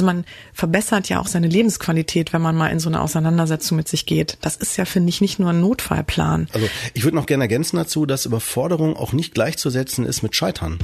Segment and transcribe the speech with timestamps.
[0.00, 0.24] Also man
[0.54, 4.38] verbessert ja auch seine Lebensqualität, wenn man mal in so eine Auseinandersetzung mit sich geht.
[4.40, 6.48] Das ist ja, finde ich, nicht nur ein Notfallplan.
[6.54, 10.78] Also ich würde noch gerne ergänzen dazu, dass Überforderung auch nicht gleichzusetzen ist mit Scheitern.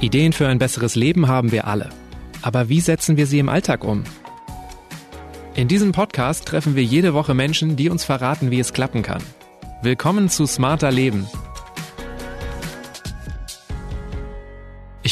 [0.00, 1.90] Ideen für ein besseres Leben haben wir alle.
[2.42, 4.02] Aber wie setzen wir sie im Alltag um?
[5.54, 9.22] In diesem Podcast treffen wir jede Woche Menschen, die uns verraten, wie es klappen kann.
[9.82, 11.28] Willkommen zu Smarter Leben.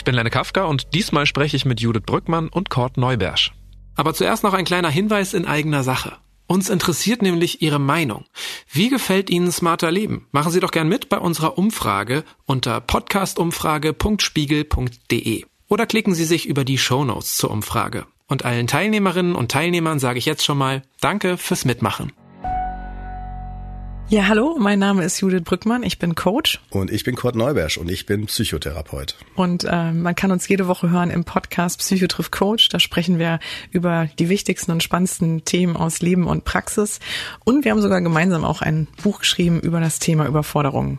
[0.06, 3.52] Bin Lenne Kafka und diesmal spreche ich mit Judith Brückmann und Kurt Neubersch.
[3.94, 6.16] Aber zuerst noch ein kleiner Hinweis in eigener Sache.
[6.46, 8.24] Uns interessiert nämlich Ihre Meinung.
[8.70, 10.28] Wie gefällt Ihnen Smarter Leben?
[10.30, 15.44] Machen Sie doch gern mit bei unserer Umfrage unter podcastumfrage.spiegel.de.
[15.68, 18.06] Oder klicken Sie sich über die Shownotes zur Umfrage.
[18.28, 22.12] Und allen Teilnehmerinnen und Teilnehmern sage ich jetzt schon mal Danke fürs Mitmachen.
[24.08, 26.60] Ja, hallo, mein Name ist Judith Brückmann, ich bin Coach.
[26.70, 29.16] Und ich bin Kurt Neubersch und ich bin Psychotherapeut.
[29.34, 32.68] Und äh, man kann uns jede Woche hören im Podcast Psychotriff Coach.
[32.68, 33.40] Da sprechen wir
[33.72, 37.00] über die wichtigsten und spannendsten Themen aus Leben und Praxis.
[37.44, 40.98] Und wir haben sogar gemeinsam auch ein Buch geschrieben über das Thema Überforderung.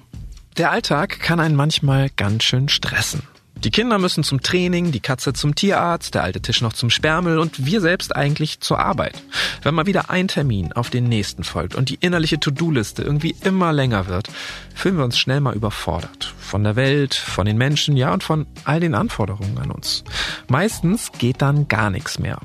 [0.57, 3.21] Der Alltag kann einen manchmal ganz schön stressen.
[3.63, 7.39] Die Kinder müssen zum Training, die Katze zum Tierarzt, der alte Tisch noch zum Sperrmüll
[7.39, 9.15] und wir selbst eigentlich zur Arbeit.
[9.63, 13.73] Wenn mal wieder ein Termin auf den nächsten folgt und die innerliche To-Do-Liste irgendwie immer
[13.73, 14.29] länger wird,
[14.75, 16.33] fühlen wir uns schnell mal überfordert.
[16.39, 20.03] Von der Welt, von den Menschen, ja und von all den Anforderungen an uns.
[20.47, 22.39] Meistens geht dann gar nichts mehr.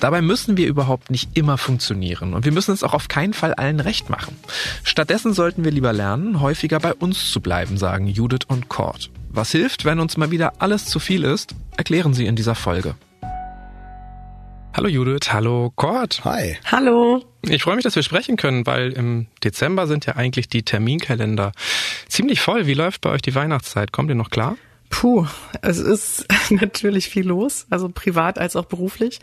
[0.00, 3.54] Dabei müssen wir überhaupt nicht immer funktionieren und wir müssen es auch auf keinen Fall
[3.54, 4.36] allen recht machen.
[4.82, 9.10] Stattdessen sollten wir lieber lernen, häufiger bei uns zu bleiben, sagen Judith und Cord.
[9.36, 12.94] Was hilft, wenn uns mal wieder alles zu viel ist, erklären sie in dieser Folge.
[14.74, 16.24] Hallo Judith, hallo Cord.
[16.24, 16.56] Hi.
[16.64, 17.22] Hallo.
[17.42, 21.52] Ich freue mich, dass wir sprechen können, weil im Dezember sind ja eigentlich die Terminkalender
[22.08, 22.66] ziemlich voll.
[22.66, 23.92] Wie läuft bei euch die Weihnachtszeit?
[23.92, 24.56] Kommt ihr noch klar?
[24.88, 25.26] Puh,
[25.60, 29.20] es ist natürlich viel los, also privat als auch beruflich.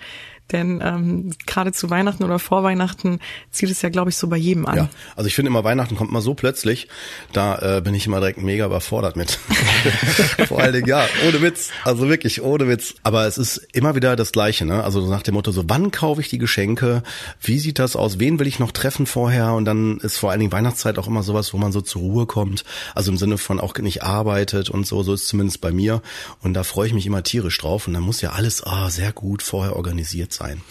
[0.52, 4.38] Denn ähm, gerade zu Weihnachten oder vor Weihnachten zieht es ja, glaube ich, so bei
[4.38, 4.78] jedem an.
[4.78, 6.90] Ja, also ich finde immer, Weihnachten kommt mal so plötzlich,
[7.32, 9.32] da äh, bin ich immer direkt mega überfordert mit.
[10.48, 12.96] Vor allen Dingen, ja, ohne Witz, also wirklich ohne Witz.
[13.04, 14.84] Aber es ist immer wieder das Gleiche, ne?
[14.84, 17.04] Also nach dem Motto, so wann kaufe ich die Geschenke,
[17.42, 19.54] wie sieht das aus, wen will ich noch treffen vorher?
[19.54, 22.26] Und dann ist vor allen Dingen Weihnachtszeit auch immer sowas, wo man so zur Ruhe
[22.26, 22.64] kommt,
[22.96, 26.02] also im Sinne von auch nicht arbeitet und so, so ist zumindest bei mir.
[26.42, 27.88] Und da freue ich mich immer tierisch drauf.
[27.88, 30.62] Und dann muss ja alles ah, sehr gut vorher organisiert sein.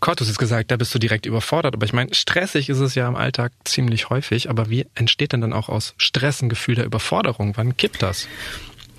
[0.00, 1.74] Cortus ist gesagt, da bist du direkt überfordert.
[1.74, 4.48] Aber ich meine, stressig ist es ja im Alltag ziemlich häufig.
[4.48, 7.56] Aber wie entsteht denn dann auch aus Stress ein Gefühl der Überforderung?
[7.56, 8.26] Wann kippt das?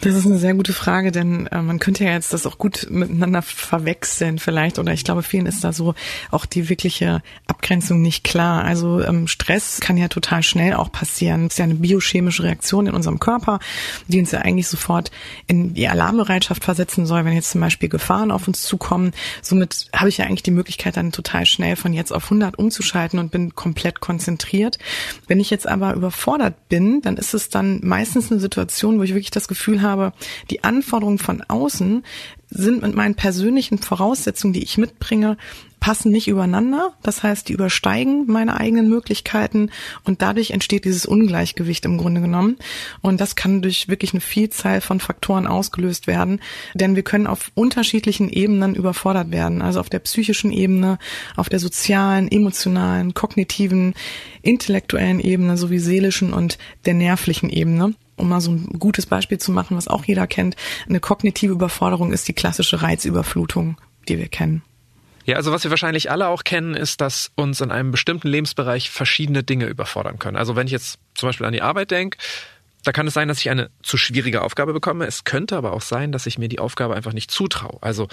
[0.02, 2.88] Das ist eine sehr gute Frage, denn äh, man könnte ja jetzt das auch gut
[2.90, 4.80] miteinander verwechseln vielleicht.
[4.80, 5.94] Oder ich glaube, vielen ist da so
[6.32, 8.64] auch die wirkliche Abgrenzung nicht klar.
[8.64, 11.46] Also ähm, Stress kann ja total schnell auch passieren.
[11.46, 13.60] Es ist ja eine biochemische Reaktion in unserem Körper,
[14.08, 15.12] die uns ja eigentlich sofort
[15.46, 19.12] in die Alarmbereitschaft versetzen soll, wenn jetzt zum Beispiel Gefahren auf uns zukommen.
[19.44, 23.20] Somit habe ich ja eigentlich die Möglichkeit, dann total schnell von jetzt auf 100 umzuschalten
[23.20, 24.80] und bin komplett konzentriert.
[25.28, 29.14] Wenn ich jetzt aber überfordert bin, dann ist es dann meistens eine Situation, wo ich
[29.14, 30.14] wirklich das Gefühl habe, habe,
[30.50, 32.04] die Anforderungen von außen
[32.50, 35.38] sind mit meinen persönlichen Voraussetzungen, die ich mitbringe,
[35.82, 36.94] passen nicht übereinander.
[37.02, 39.72] Das heißt, die übersteigen meine eigenen Möglichkeiten
[40.04, 42.58] und dadurch entsteht dieses Ungleichgewicht im Grunde genommen.
[43.02, 46.40] Und das kann durch wirklich eine Vielzahl von Faktoren ausgelöst werden,
[46.76, 49.62] denn wir können auf unterschiedlichen Ebenen überfordert werden.
[49.62, 51.00] Also auf der psychischen Ebene,
[51.36, 53.96] auf der sozialen, emotionalen, kognitiven,
[54.44, 59.52] intellektuellen Ebene sowie seelischen und der nervlichen Ebene um mal so ein gutes Beispiel zu
[59.52, 60.56] machen, was auch jeder kennt,
[60.88, 63.78] eine kognitive Überforderung ist die klassische Reizüberflutung,
[64.08, 64.64] die wir kennen.
[65.26, 68.90] Ja, also was wir wahrscheinlich alle auch kennen, ist, dass uns in einem bestimmten Lebensbereich
[68.90, 70.38] verschiedene Dinge überfordern können.
[70.38, 72.18] Also wenn ich jetzt zum Beispiel an die Arbeit denke,
[72.84, 75.06] da kann es sein, dass ich eine zu schwierige Aufgabe bekomme.
[75.06, 77.78] Es könnte aber auch sein, dass ich mir die Aufgabe einfach nicht zutraue.
[77.82, 78.08] Also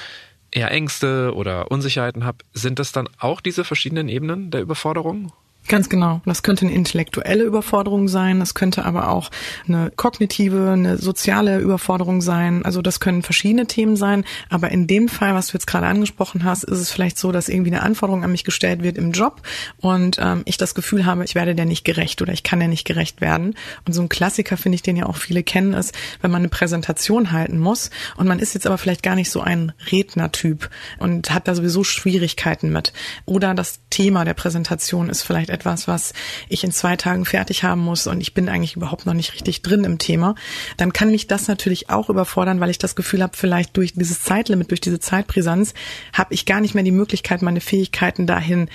[0.51, 2.39] eher Ängste oder Unsicherheiten habe.
[2.53, 5.33] Sind das dann auch diese verschiedenen Ebenen der Überforderung?
[5.69, 6.23] Ganz genau.
[6.25, 9.31] Das könnte eine intellektuelle Überforderung sein, das könnte aber auch
[9.67, 12.65] eine kognitive, eine soziale Überforderung sein.
[12.65, 14.25] Also das können verschiedene Themen sein.
[14.49, 17.51] Aber in dem Fall, was du jetzt gerade angesprochen hast, ist es vielleicht so, dass
[17.51, 19.43] irgendwie eine Anforderung an mich gestellt wird im Job
[19.77, 22.69] und ähm, ich das Gefühl habe, ich werde der nicht gerecht oder ich kann der
[22.69, 23.55] nicht gerecht werden.
[23.87, 26.49] Und so ein Klassiker, finde ich, den ja auch viele kennen, ist, wenn man eine
[26.49, 31.31] Präsentation halten muss und man ist jetzt aber vielleicht gar nicht so ein Rednertyp und
[31.35, 32.95] hat da sowieso Schwierigkeiten mit.
[33.27, 36.13] Oder das Thema der Präsentation ist vielleicht etwas, was
[36.49, 39.63] ich in zwei Tagen fertig haben muss und ich bin eigentlich überhaupt noch nicht richtig
[39.63, 40.35] drin im Thema,
[40.77, 44.23] dann kann mich das natürlich auch überfordern, weil ich das Gefühl habe, vielleicht durch dieses
[44.23, 45.75] Zeitlimit, durch diese Zeitbrisanz,
[46.13, 48.69] habe ich gar nicht mehr die Möglichkeit, meine Fähigkeiten dahin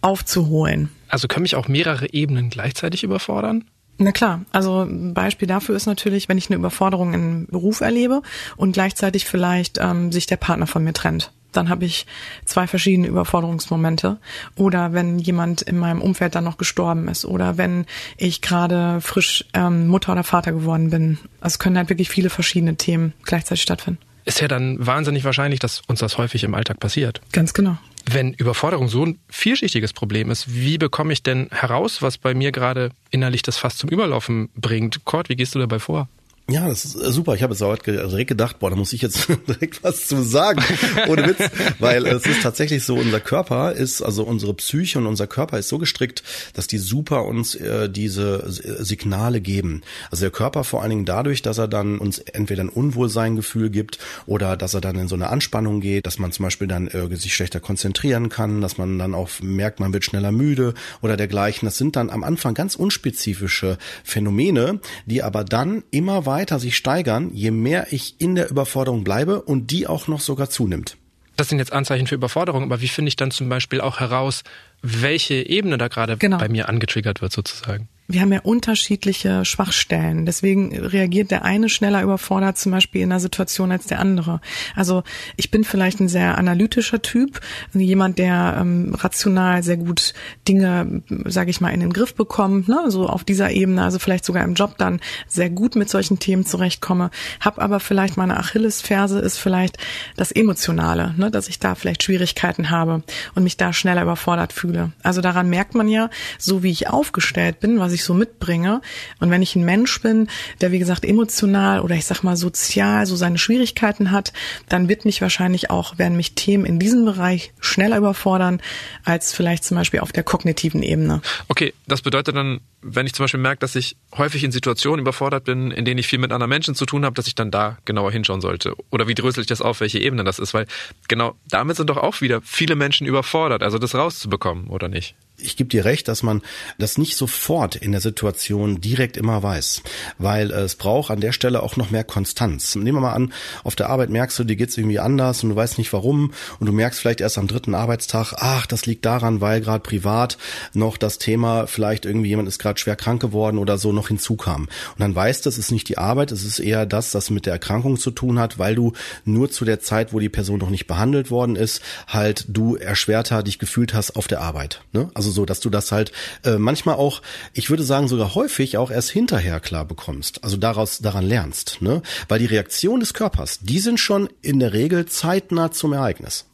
[0.00, 0.88] aufzuholen.
[1.08, 3.64] Also können mich auch mehrere Ebenen gleichzeitig überfordern?
[3.98, 8.22] Na klar, also ein Beispiel dafür ist natürlich, wenn ich eine Überforderung im Beruf erlebe
[8.56, 11.32] und gleichzeitig vielleicht ähm, sich der Partner von mir trennt.
[11.52, 12.06] Dann habe ich
[12.44, 14.18] zwei verschiedene Überforderungsmomente.
[14.56, 17.24] Oder wenn jemand in meinem Umfeld dann noch gestorben ist.
[17.24, 17.86] Oder wenn
[18.16, 21.18] ich gerade frisch ähm, Mutter oder Vater geworden bin.
[21.40, 24.00] Also es können halt wirklich viele verschiedene Themen gleichzeitig stattfinden.
[24.24, 27.20] Ist ja dann wahnsinnig wahrscheinlich, dass uns das häufig im Alltag passiert.
[27.32, 27.78] Ganz genau.
[28.08, 32.52] Wenn Überforderung so ein vielschichtiges Problem ist, wie bekomme ich denn heraus, was bei mir
[32.52, 35.04] gerade innerlich das Fass zum Überlaufen bringt?
[35.04, 36.08] Kurt, wie gehst du dabei vor?
[36.50, 37.34] Ja, das ist äh, super.
[37.34, 40.62] Ich habe jetzt auch direkt gedacht, boah, da muss ich jetzt direkt was zu sagen.
[41.08, 41.38] Ohne Witz.
[41.78, 45.68] Weil es ist tatsächlich so, unser Körper ist, also unsere Psyche und unser Körper ist
[45.68, 46.24] so gestrickt,
[46.54, 49.82] dass die super uns äh, diese äh, Signale geben.
[50.10, 53.98] Also der Körper vor allen Dingen dadurch, dass er dann uns entweder ein Unwohlseingefühl gibt
[54.26, 57.14] oder dass er dann in so eine Anspannung geht, dass man zum Beispiel dann äh,
[57.16, 61.66] sich schlechter konzentrieren kann, dass man dann auch merkt, man wird schneller müde oder dergleichen.
[61.66, 66.74] Das sind dann am Anfang ganz unspezifische Phänomene, die aber dann immer weiter weiter sich
[66.74, 70.96] steigern, je mehr ich in der Überforderung bleibe und die auch noch sogar zunimmt.
[71.36, 74.42] Das sind jetzt Anzeichen für Überforderung, aber wie finde ich dann zum Beispiel auch heraus,
[74.80, 76.38] welche Ebene da gerade genau.
[76.38, 77.88] bei mir angetriggert wird sozusagen?
[78.12, 80.26] Wir haben ja unterschiedliche Schwachstellen.
[80.26, 84.40] Deswegen reagiert der eine schneller überfordert zum Beispiel in einer Situation als der andere.
[84.74, 85.02] Also
[85.36, 87.40] ich bin vielleicht ein sehr analytischer Typ,
[87.72, 90.14] jemand, der ähm, rational sehr gut
[90.48, 92.84] Dinge, sage ich mal, in den Griff bekommt, ne?
[92.88, 96.44] so auf dieser Ebene, also vielleicht sogar im Job dann sehr gut mit solchen Themen
[96.44, 97.10] zurechtkomme.
[97.40, 99.78] Hab aber vielleicht meine Achillesferse ist vielleicht
[100.16, 101.30] das Emotionale, ne?
[101.30, 103.02] dass ich da vielleicht Schwierigkeiten habe
[103.34, 104.92] und mich da schneller überfordert fühle.
[105.02, 108.80] Also daran merkt man ja, so wie ich aufgestellt bin, was ich ich so mitbringe.
[109.20, 110.28] Und wenn ich ein Mensch bin,
[110.60, 114.32] der wie gesagt emotional oder ich sag mal sozial so seine Schwierigkeiten hat,
[114.68, 118.60] dann wird mich wahrscheinlich auch, werden mich Themen in diesem Bereich schneller überfordern
[119.04, 121.22] als vielleicht zum Beispiel auf der kognitiven Ebene.
[121.48, 125.44] Okay, das bedeutet dann, wenn ich zum Beispiel merke, dass ich häufig in Situationen überfordert
[125.44, 127.78] bin, in denen ich viel mit anderen Menschen zu tun habe, dass ich dann da
[127.84, 128.74] genauer hinschauen sollte.
[128.90, 130.54] Oder wie drösel ich das auf, welche Ebene das ist?
[130.54, 130.66] Weil
[131.08, 135.14] genau damit sind doch auch wieder viele Menschen überfordert, also das rauszubekommen, oder nicht?
[135.42, 136.42] ich gebe dir recht, dass man
[136.78, 139.82] das nicht sofort in der Situation direkt immer weiß,
[140.18, 142.74] weil es braucht an der Stelle auch noch mehr Konstanz.
[142.74, 143.32] Nehmen wir mal an,
[143.64, 146.66] auf der Arbeit merkst du, dir geht's irgendwie anders und du weißt nicht warum und
[146.66, 150.38] du merkst vielleicht erst am dritten Arbeitstag, ach, das liegt daran, weil gerade privat
[150.72, 154.64] noch das Thema, vielleicht irgendwie jemand ist gerade schwer krank geworden oder so noch hinzukam.
[154.64, 157.46] Und dann weißt du, es ist nicht die Arbeit, es ist eher das, das mit
[157.46, 158.92] der Erkrankung zu tun hat, weil du
[159.24, 163.42] nur zu der Zeit, wo die Person noch nicht behandelt worden ist, halt du erschwerter
[163.42, 164.82] dich gefühlt hast auf der Arbeit.
[164.92, 165.10] Ne?
[165.14, 166.12] Also so, dass du das halt
[166.44, 167.22] äh, manchmal auch,
[167.54, 172.02] ich würde sagen sogar häufig auch erst hinterher klar bekommst, also daraus daran lernst, ne?
[172.28, 176.46] Weil die Reaktion des Körpers, die sind schon in der Regel zeitnah zum Ereignis.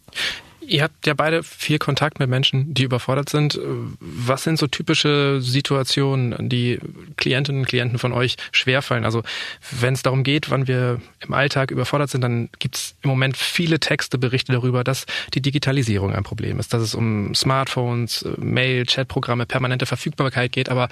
[0.66, 3.58] Ihr habt ja beide viel Kontakt mit Menschen, die überfordert sind.
[4.00, 6.78] Was sind so typische Situationen, die
[7.16, 9.04] Klientinnen und Klienten von euch schwerfallen?
[9.04, 9.22] Also
[9.70, 13.36] wenn es darum geht, wann wir im Alltag überfordert sind, dann gibt es im Moment
[13.36, 18.84] viele Texte, Berichte darüber, dass die Digitalisierung ein Problem ist, dass es um Smartphones, Mail,
[18.86, 20.68] Chatprogramme, permanente Verfügbarkeit geht.
[20.68, 20.88] Aber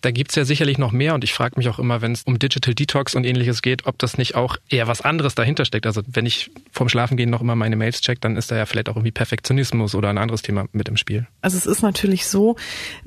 [0.00, 2.22] da gibt es ja sicherlich noch mehr und ich frage mich auch immer, wenn es
[2.22, 5.86] um Digital Detox und ähnliches geht, ob das nicht auch eher was anderes dahinter steckt.
[5.86, 8.88] Also wenn ich vorm Schlafengehen noch immer meine Mails check, dann ist da ja vielleicht
[8.88, 11.26] auch irgendwie Perfektionismus oder ein anderes Thema mit im Spiel?
[11.40, 12.54] Also es ist natürlich so,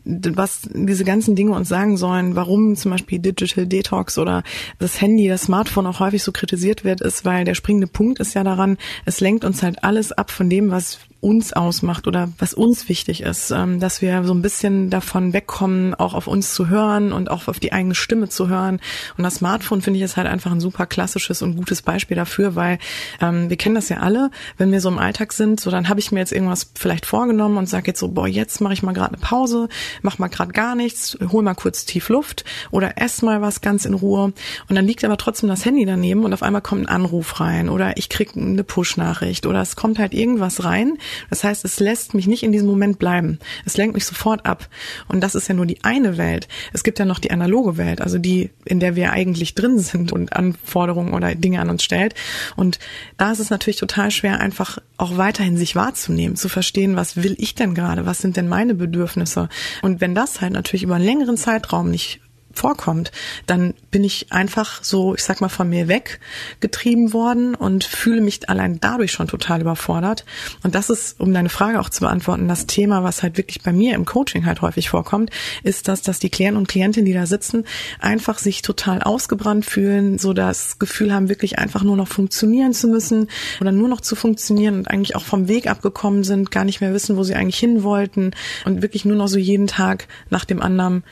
[0.03, 4.43] was diese ganzen Dinge uns sagen sollen, warum zum Beispiel Digital Detox oder
[4.77, 8.33] das Handy, das Smartphone auch häufig so kritisiert wird, ist, weil der springende Punkt ist
[8.33, 12.55] ja daran, es lenkt uns halt alles ab von dem, was uns ausmacht oder was
[12.55, 16.67] uns wichtig ist, ähm, dass wir so ein bisschen davon wegkommen, auch auf uns zu
[16.67, 18.79] hören und auch auf die eigene Stimme zu hören.
[19.17, 22.55] Und das Smartphone finde ich ist halt einfach ein super klassisches und gutes Beispiel dafür,
[22.55, 22.79] weil
[23.21, 25.99] ähm, wir kennen das ja alle, wenn wir so im Alltag sind, so dann habe
[25.99, 28.93] ich mir jetzt irgendwas vielleicht vorgenommen und sage jetzt so, boah, jetzt mache ich mal
[28.93, 29.69] gerade eine Pause,
[30.01, 33.85] mach mal gerade gar nichts, hol mal kurz tief Luft oder ess mal was ganz
[33.85, 34.33] in Ruhe.
[34.69, 37.69] Und dann liegt aber trotzdem das Handy daneben und auf einmal kommt ein Anruf rein
[37.69, 40.97] oder ich krieg eine Push-Nachricht oder es kommt halt irgendwas rein,
[41.29, 43.39] das heißt, es lässt mich nicht in diesem Moment bleiben.
[43.65, 44.67] Es lenkt mich sofort ab.
[45.07, 46.47] Und das ist ja nur die eine Welt.
[46.73, 50.11] Es gibt ja noch die analoge Welt, also die, in der wir eigentlich drin sind
[50.11, 52.15] und Anforderungen oder Dinge an uns stellt.
[52.55, 52.79] Und
[53.17, 57.35] da ist es natürlich total schwer, einfach auch weiterhin sich wahrzunehmen, zu verstehen, was will
[57.37, 58.05] ich denn gerade?
[58.05, 59.49] Was sind denn meine Bedürfnisse?
[59.81, 62.19] Und wenn das halt natürlich über einen längeren Zeitraum nicht
[62.53, 63.11] vorkommt,
[63.47, 68.49] dann bin ich einfach so, ich sag mal, von mir weggetrieben worden und fühle mich
[68.49, 70.25] allein dadurch schon total überfordert.
[70.63, 73.73] Und das ist, um deine Frage auch zu beantworten, das Thema, was halt wirklich bei
[73.73, 75.29] mir im Coaching halt häufig vorkommt,
[75.63, 77.65] ist das, dass die Klienten und Klientinnen, die da sitzen,
[77.99, 82.87] einfach sich total ausgebrannt fühlen, so das Gefühl haben, wirklich einfach nur noch funktionieren zu
[82.87, 83.27] müssen
[83.59, 86.93] oder nur noch zu funktionieren und eigentlich auch vom Weg abgekommen sind, gar nicht mehr
[86.93, 88.31] wissen, wo sie eigentlich hin wollten
[88.65, 91.03] und wirklich nur noch so jeden Tag nach dem anderen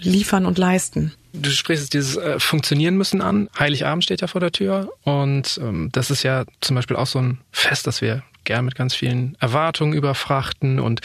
[0.00, 1.12] liefern und leisten.
[1.32, 3.48] du sprichst es dieses äh, Funktionieren müssen an.
[3.58, 7.20] Heiligabend steht ja vor der Tür und ähm, das ist ja zum Beispiel auch so
[7.20, 11.00] ein Fest, das wir gern mit ganz vielen Erwartungen überfrachten und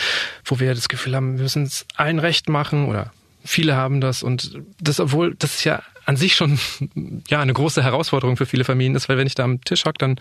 [0.46, 3.12] wo wir das Gefühl haben, wir müssen es allen recht machen oder
[3.44, 6.60] viele haben das und das, obwohl das ist ja an sich schon
[7.28, 9.98] ja eine große Herausforderung für viele Familien ist, weil wenn ich da am Tisch hock,
[9.98, 10.20] dann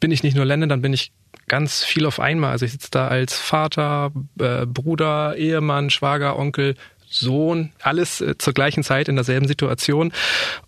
[0.00, 1.12] bin ich nicht nur Lenne, dann bin ich
[1.48, 2.52] ganz viel auf einmal.
[2.52, 6.76] Also ich sitze da als Vater, äh, Bruder, Ehemann, Schwager, Onkel,
[7.14, 10.12] Sohn, alles äh, zur gleichen Zeit in derselben Situation.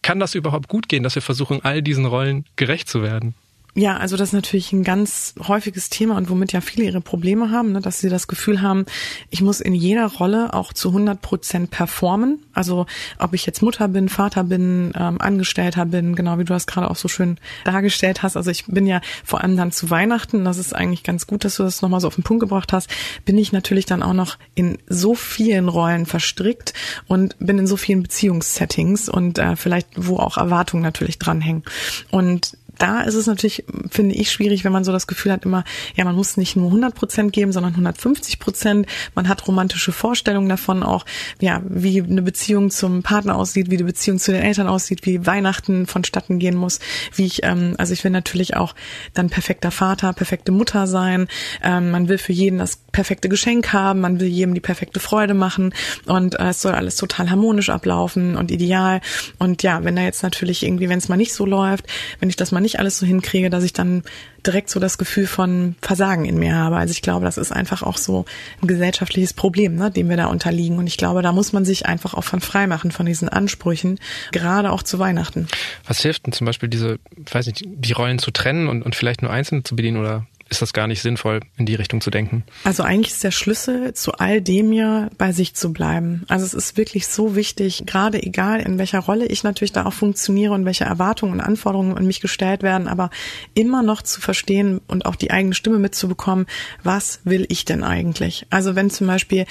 [0.03, 3.35] Kann das überhaupt gut gehen, dass wir versuchen, all diesen Rollen gerecht zu werden?
[3.79, 7.51] Ja, also das ist natürlich ein ganz häufiges Thema und womit ja viele ihre Probleme
[7.51, 8.87] haben, ne, dass sie das Gefühl haben,
[9.29, 12.43] ich muss in jeder Rolle auch zu 100 Prozent performen.
[12.55, 12.87] Also
[13.19, 16.91] ob ich jetzt Mutter bin, Vater bin, ähm, Angestellter bin, genau wie du das gerade
[16.91, 18.39] auch so schön dargestellt hast.
[18.39, 21.57] Also ich bin ja vor allem dann zu Weihnachten, das ist eigentlich ganz gut, dass
[21.57, 22.89] du das nochmal so auf den Punkt gebracht hast,
[23.27, 26.73] bin ich natürlich dann auch noch in so vielen Rollen verstrickt
[27.09, 31.63] und bin in so vielen Beziehungssettings und äh, vielleicht wo auch Erwartungen natürlich dranhängen.
[32.11, 35.65] Und da ist es natürlich, finde ich, schwierig, wenn man so das Gefühl hat immer,
[35.95, 38.87] ja, man muss nicht nur 100 Prozent geben, sondern 150 Prozent.
[39.15, 41.05] Man hat romantische Vorstellungen davon auch,
[41.41, 45.27] ja, wie eine Beziehung zum Partner aussieht, wie die Beziehung zu den Eltern aussieht, wie
[45.27, 46.81] Weihnachten vonstatten gehen muss,
[47.15, 48.75] wie ich, ähm, also ich will natürlich auch
[49.15, 51.29] dann perfekter Vater, perfekte Mutter sein.
[51.63, 55.35] Ähm, man will für jeden das perfekte Geschenk haben, man will jedem die perfekte Freude
[55.35, 55.75] machen
[56.07, 59.01] und äh, es soll alles total harmonisch ablaufen und ideal.
[59.39, 61.87] Und ja, wenn da jetzt natürlich irgendwie, wenn es mal nicht so läuft,
[62.21, 64.03] wenn ich das mal nicht alles so hinkriege, dass ich dann
[64.45, 66.77] direkt so das Gefühl von Versagen in mir habe.
[66.77, 68.25] Also ich glaube, das ist einfach auch so
[68.61, 70.79] ein gesellschaftliches Problem, ne, dem wir da unterliegen.
[70.79, 73.99] Und ich glaube, da muss man sich einfach auch von frei machen, von diesen Ansprüchen,
[74.33, 75.49] gerade auch zu Weihnachten.
[75.87, 76.99] Was hilft denn zum Beispiel diese,
[77.31, 80.63] weiß nicht, die Rollen zu trennen und, und vielleicht nur einzelne zu bedienen oder ist
[80.63, 82.45] das gar nicht sinnvoll, in die Richtung zu denken.
[82.63, 86.25] Also eigentlich ist der Schlüssel zu all dem ja bei sich zu bleiben.
[86.29, 89.93] Also es ist wirklich so wichtig, gerade egal in welcher Rolle ich natürlich da auch
[89.93, 93.11] funktioniere und welche Erwartungen und Anforderungen an mich gestellt werden, aber
[93.55, 96.47] immer noch zu verstehen und auch die eigene Stimme mitzubekommen,
[96.85, 98.47] was will ich denn eigentlich?
[98.51, 99.47] Also wenn zum Beispiel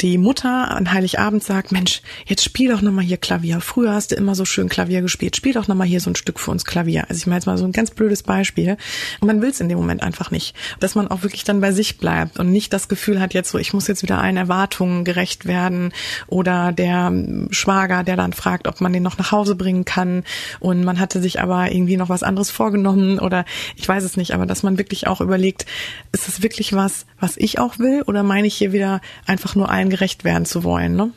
[0.00, 3.60] die Mutter an Heiligabend sagt, Mensch, jetzt spiel doch nochmal hier Klavier.
[3.60, 5.36] Früher hast du immer so schön Klavier gespielt.
[5.36, 7.04] Spiel doch nochmal hier so ein Stück für uns Klavier.
[7.08, 8.76] Also ich meine jetzt mal so ein ganz blödes Beispiel.
[9.20, 10.56] Und man will es in dem Moment einfach nicht.
[10.80, 13.58] Dass man auch wirklich dann bei sich bleibt und nicht das Gefühl hat, jetzt so,
[13.58, 15.92] ich muss jetzt wieder allen Erwartungen gerecht werden
[16.26, 17.12] oder der
[17.50, 20.24] Schwager, der dann fragt, ob man den noch nach Hause bringen kann
[20.58, 23.44] und man hatte sich aber irgendwie noch was anderes vorgenommen oder
[23.76, 25.66] ich weiß es nicht, aber dass man wirklich auch überlegt,
[26.10, 29.70] ist es wirklich was, was ich auch will oder meine ich hier wieder einfach nur
[29.70, 31.12] allen gerecht werden zu wollen, ne?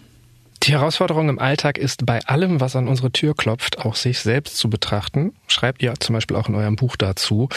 [0.65, 4.57] Die Herausforderung im Alltag ist bei allem, was an unsere Tür klopft, auch sich selbst
[4.57, 5.35] zu betrachten.
[5.45, 7.49] Schreibt ihr zum Beispiel auch in eurem Buch dazu.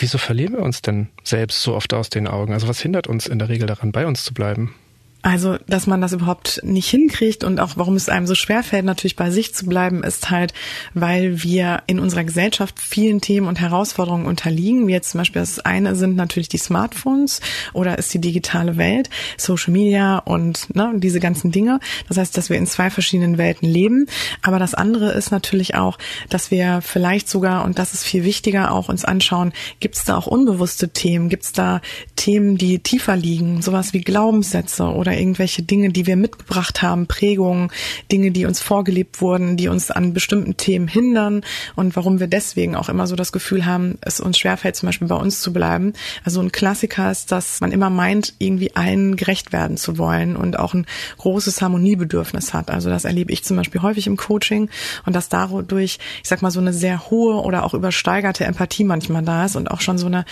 [0.00, 2.52] Wieso verlieren wir uns denn selbst so oft aus den Augen?
[2.52, 4.74] Also was hindert uns in der Regel daran, bei uns zu bleiben?
[5.22, 9.16] Also, dass man das überhaupt nicht hinkriegt und auch warum es einem so schwerfällt, natürlich
[9.16, 10.54] bei sich zu bleiben, ist halt,
[10.94, 14.86] weil wir in unserer Gesellschaft vielen Themen und Herausforderungen unterliegen.
[14.86, 17.40] Wie jetzt zum Beispiel das eine sind natürlich die Smartphones
[17.74, 21.80] oder ist die digitale Welt, Social Media und ne, diese ganzen Dinge.
[22.08, 24.06] Das heißt, dass wir in zwei verschiedenen Welten leben.
[24.40, 25.98] Aber das andere ist natürlich auch,
[26.30, 30.16] dass wir vielleicht sogar, und das ist viel wichtiger, auch uns anschauen, gibt es da
[30.16, 31.28] auch unbewusste Themen?
[31.28, 31.82] Gibt es da
[32.16, 33.60] Themen, die tiefer liegen?
[33.60, 37.70] Sowas wie Glaubenssätze oder oder irgendwelche Dinge, die wir mitgebracht haben, Prägungen,
[38.12, 41.42] Dinge, die uns vorgelebt wurden, die uns an bestimmten Themen hindern
[41.74, 45.08] und warum wir deswegen auch immer so das Gefühl haben, es uns schwerfällt, zum Beispiel
[45.08, 45.94] bei uns zu bleiben.
[46.24, 50.58] Also ein Klassiker ist, dass man immer meint, irgendwie allen gerecht werden zu wollen und
[50.58, 50.86] auch ein
[51.18, 52.70] großes Harmoniebedürfnis hat.
[52.70, 54.70] Also das erlebe ich zum Beispiel häufig im Coaching
[55.06, 59.22] und dass dadurch, ich sag mal, so eine sehr hohe oder auch übersteigerte Empathie manchmal
[59.22, 60.24] da ist und auch schon so eine,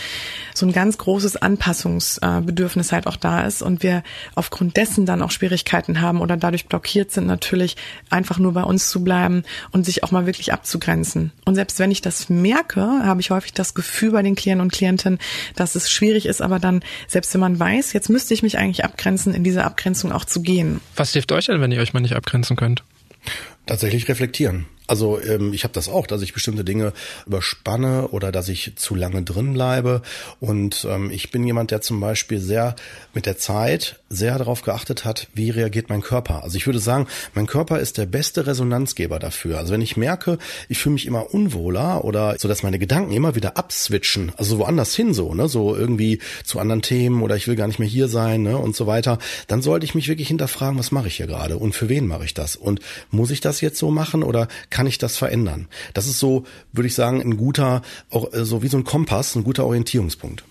[0.54, 4.04] so ein ganz großes Anpassungsbedürfnis halt auch da ist und wir
[4.34, 7.76] aufgrund aufgrund dessen dann auch Schwierigkeiten haben oder dadurch blockiert sind, natürlich
[8.10, 11.32] einfach nur bei uns zu bleiben und sich auch mal wirklich abzugrenzen.
[11.44, 14.72] Und selbst wenn ich das merke, habe ich häufig das Gefühl bei den Klienten und
[14.72, 15.18] Klientinnen,
[15.56, 18.84] dass es schwierig ist, aber dann, selbst wenn man weiß, jetzt müsste ich mich eigentlich
[18.84, 20.80] abgrenzen, in diese Abgrenzung auch zu gehen.
[20.96, 22.82] Was hilft euch denn, wenn ihr euch mal nicht abgrenzen könnt?
[23.66, 24.66] Tatsächlich reflektieren.
[24.88, 26.92] Also ähm, ich habe das auch, dass ich bestimmte Dinge
[27.26, 30.02] überspanne oder dass ich zu lange drin bleibe.
[30.40, 32.74] Und ähm, ich bin jemand, der zum Beispiel sehr
[33.14, 36.42] mit der Zeit sehr darauf geachtet hat, wie reagiert mein Körper.
[36.42, 39.58] Also ich würde sagen, mein Körper ist der beste Resonanzgeber dafür.
[39.58, 43.34] Also wenn ich merke, ich fühle mich immer unwohler oder so, dass meine Gedanken immer
[43.34, 47.56] wieder abswitchen, also woanders hin so, ne, so irgendwie zu anderen Themen oder ich will
[47.56, 50.78] gar nicht mehr hier sein, ne, und so weiter, dann sollte ich mich wirklich hinterfragen,
[50.78, 52.80] was mache ich hier gerade und für wen mache ich das und
[53.10, 55.66] muss ich das jetzt so machen oder kann ich das verändern?
[55.92, 59.34] Das ist so, würde ich sagen, ein guter, auch äh, so wie so ein Kompass,
[59.34, 60.44] ein guter Orientierungspunkt.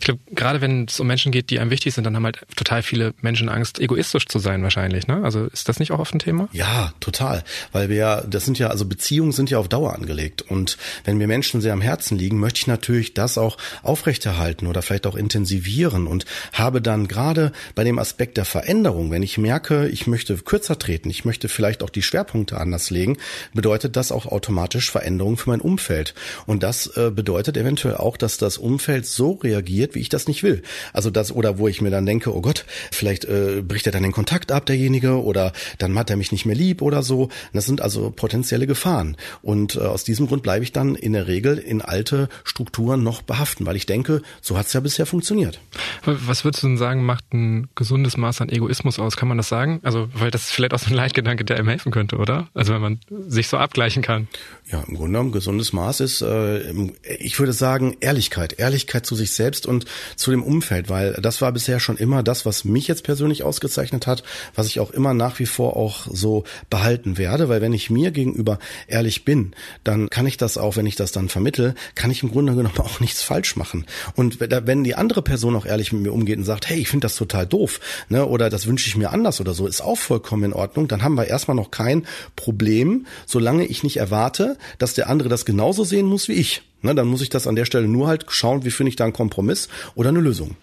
[0.00, 2.40] Ich glaube, gerade wenn es um Menschen geht, die einem wichtig sind, dann haben halt
[2.56, 5.06] total viele Menschen Angst, egoistisch zu sein wahrscheinlich.
[5.06, 5.22] Ne?
[5.22, 6.48] Also ist das nicht auch oft ein Thema?
[6.52, 7.44] Ja, total.
[7.72, 10.42] Weil wir ja, das sind ja, also Beziehungen sind ja auf Dauer angelegt.
[10.42, 14.82] Und wenn mir Menschen sehr am Herzen liegen, möchte ich natürlich das auch aufrechterhalten oder
[14.82, 19.88] vielleicht auch intensivieren und habe dann gerade bei dem Aspekt der Veränderung, wenn ich merke,
[19.88, 23.18] ich möchte kürzer treten, ich möchte vielleicht auch die Schwerpunkte anders legen,
[23.54, 26.14] bedeutet das auch automatisch Veränderungen für mein Umfeld.
[26.46, 29.59] Und das äh, bedeutet eventuell auch, dass das Umfeld so reagiert,
[29.94, 30.62] wie ich das nicht will.
[30.92, 34.02] Also das, oder wo ich mir dann denke, oh Gott, vielleicht äh, bricht er dann
[34.02, 37.28] den Kontakt ab, derjenige, oder dann hat er mich nicht mehr lieb oder so.
[37.52, 39.16] Das sind also potenzielle Gefahren.
[39.42, 43.22] Und äh, aus diesem Grund bleibe ich dann in der Regel in alte Strukturen noch
[43.22, 45.60] behaften, weil ich denke, so hat es ja bisher funktioniert.
[46.04, 49.16] Was würdest du denn sagen, macht ein gesundes Maß an Egoismus aus?
[49.16, 49.80] Kann man das sagen?
[49.82, 52.48] Also, weil das ist vielleicht auch so ein Leitgedanke, der einem helfen könnte, oder?
[52.54, 54.28] Also wenn man sich so abgleichen kann.
[54.70, 56.70] Ja, im Grunde genommen, gesundes Maß ist, äh,
[57.18, 58.52] ich würde sagen, Ehrlichkeit.
[58.60, 59.84] Ehrlichkeit zu sich selbst und
[60.14, 64.06] zu dem Umfeld, weil das war bisher schon immer das, was mich jetzt persönlich ausgezeichnet
[64.06, 64.22] hat,
[64.54, 68.12] was ich auch immer nach wie vor auch so behalten werde, weil wenn ich mir
[68.12, 72.22] gegenüber ehrlich bin, dann kann ich das auch, wenn ich das dann vermittel, kann ich
[72.22, 73.86] im Grunde genommen auch nichts falsch machen.
[74.14, 77.06] Und wenn die andere Person auch ehrlich mit mir umgeht und sagt, hey, ich finde
[77.06, 80.44] das total doof, ne, oder das wünsche ich mir anders oder so, ist auch vollkommen
[80.44, 85.08] in Ordnung, dann haben wir erstmal noch kein Problem, solange ich nicht erwarte, dass der
[85.08, 86.62] andere das genauso sehen muss wie ich.
[86.82, 89.04] Ne, dann muss ich das an der Stelle nur halt schauen, wie finde ich da
[89.04, 90.56] einen Kompromiss oder eine Lösung.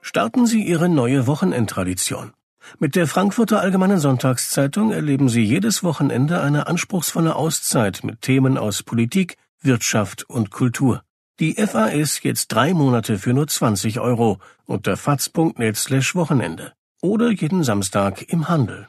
[0.00, 2.32] Starten Sie Ihre neue Wochenendtradition.
[2.78, 8.82] Mit der Frankfurter Allgemeinen Sonntagszeitung erleben Sie jedes Wochenende eine anspruchsvolle Auszeit mit Themen aus
[8.82, 11.02] Politik, Wirtschaft und Kultur.
[11.38, 16.72] Die FAS jetzt drei Monate für nur 20 Euro unter faz.net slash Wochenende
[17.02, 18.88] oder jeden Samstag im Handel.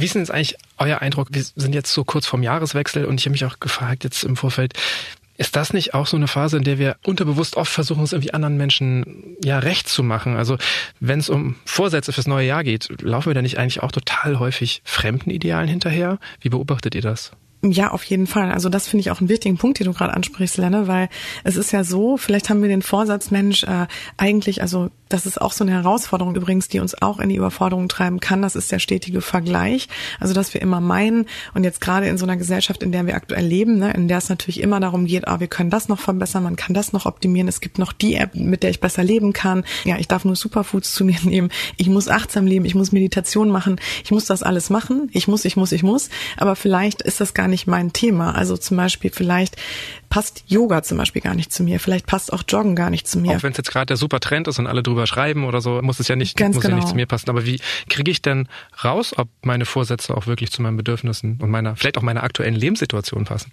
[0.00, 1.28] Wie ist denn jetzt eigentlich euer Eindruck?
[1.30, 4.36] Wir sind jetzt so kurz vorm Jahreswechsel und ich habe mich auch gefragt jetzt im
[4.36, 4.74] Vorfeld,
[5.36, 8.34] ist das nicht auch so eine Phase, in der wir unterbewusst oft versuchen, es irgendwie
[8.34, 10.36] anderen Menschen ja recht zu machen?
[10.36, 10.58] Also
[11.00, 14.38] wenn es um Vorsätze fürs neue Jahr geht, laufen wir da nicht eigentlich auch total
[14.38, 16.18] häufig fremden Idealen hinterher?
[16.40, 17.32] Wie beobachtet ihr das?
[17.62, 18.52] Ja, auf jeden Fall.
[18.52, 21.10] Also das finde ich auch einen wichtigen Punkt, den du gerade ansprichst, Lenne, weil
[21.44, 25.40] es ist ja so, vielleicht haben wir den Vorsatz, Mensch, äh, eigentlich, also das ist
[25.40, 28.42] auch so eine Herausforderung übrigens, die uns auch in die Überforderung treiben kann.
[28.42, 29.88] Das ist der stetige Vergleich.
[30.20, 33.16] Also dass wir immer meinen und jetzt gerade in so einer Gesellschaft, in der wir
[33.16, 35.98] aktuell leben, ne, in der es natürlich immer darum geht, ah, wir können das noch
[35.98, 37.48] verbessern, man kann das noch optimieren.
[37.48, 39.64] Es gibt noch die App, mit der ich besser leben kann.
[39.84, 41.50] Ja, ich darf nur Superfoods zu mir nehmen.
[41.76, 42.64] Ich muss achtsam leben.
[42.64, 43.80] Ich muss Meditation machen.
[44.04, 45.10] Ich muss das alles machen.
[45.12, 46.08] Ich muss, ich muss, ich muss.
[46.36, 48.34] Aber vielleicht ist das gar nicht mein Thema.
[48.34, 49.56] Also zum Beispiel vielleicht
[50.08, 51.78] passt Yoga zum Beispiel gar nicht zu mir.
[51.78, 53.36] Vielleicht passt auch Joggen gar nicht zu mir.
[53.36, 55.80] Auch wenn es jetzt gerade der super Trend ist und alle drüber schreiben oder so,
[55.82, 56.76] muss es ja nicht, Ganz muss genau.
[56.76, 57.30] ja nicht zu mir passen.
[57.30, 58.48] Aber wie kriege ich denn
[58.82, 62.54] raus, ob meine Vorsätze auch wirklich zu meinen Bedürfnissen und meiner, vielleicht auch meiner aktuellen
[62.54, 63.52] Lebenssituation passen?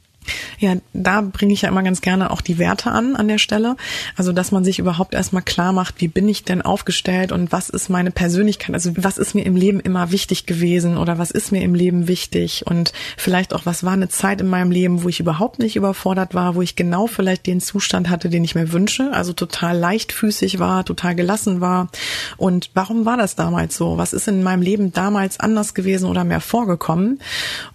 [0.59, 3.75] Ja, da bringe ich ja immer ganz gerne auch die Werte an an der Stelle.
[4.15, 7.69] Also, dass man sich überhaupt erstmal klar macht, wie bin ich denn aufgestellt und was
[7.69, 8.73] ist meine Persönlichkeit?
[8.73, 12.07] Also, was ist mir im Leben immer wichtig gewesen oder was ist mir im Leben
[12.07, 12.65] wichtig?
[12.65, 16.33] Und vielleicht auch, was war eine Zeit in meinem Leben, wo ich überhaupt nicht überfordert
[16.33, 20.59] war, wo ich genau vielleicht den Zustand hatte, den ich mir wünsche, also total leichtfüßig
[20.59, 21.89] war, total gelassen war.
[22.37, 23.97] Und warum war das damals so?
[23.97, 27.19] Was ist in meinem Leben damals anders gewesen oder mehr vorgekommen?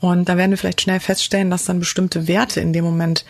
[0.01, 3.25] Und da werden wir vielleicht schnell feststellen, dass dann bestimmte Werte Werte in dem Moment